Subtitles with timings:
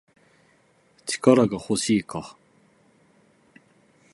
[1.05, 2.35] 力が欲しいか